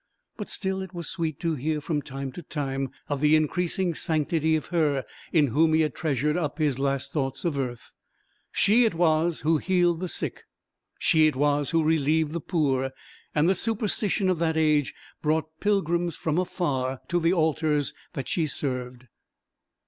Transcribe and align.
But 0.35 0.49
still 0.49 0.81
it 0.81 0.95
was 0.95 1.07
sweet 1.07 1.39
to 1.41 1.53
hear 1.53 1.79
from 1.79 2.01
time 2.01 2.31
to 2.31 2.41
time 2.41 2.89
of 3.07 3.21
the 3.21 3.35
increasing 3.35 3.93
sanctity 3.93 4.55
of 4.55 4.65
her 4.73 5.05
in 5.31 5.49
whom 5.49 5.75
he 5.75 5.81
had 5.81 5.93
treasured 5.93 6.35
up 6.35 6.57
his 6.57 6.79
last 6.79 7.13
thoughts 7.13 7.45
of 7.45 7.55
earth. 7.55 7.91
She 8.51 8.83
it 8.83 8.95
was 8.95 9.41
who 9.41 9.59
healed 9.59 9.99
the 9.99 10.07
sick; 10.07 10.45
she 10.97 11.27
it 11.27 11.35
was 11.35 11.69
who 11.69 11.83
relieved 11.83 12.33
the 12.33 12.41
poor, 12.41 12.93
and 13.35 13.47
the 13.47 13.53
superstition 13.53 14.27
of 14.27 14.39
that 14.39 14.57
age 14.57 14.95
brought 15.21 15.59
pilgrims 15.59 16.15
from 16.15 16.39
afar 16.39 16.99
to 17.09 17.19
the 17.19 17.33
altars 17.33 17.93
that 18.13 18.27
she 18.27 18.47
served. 18.47 19.05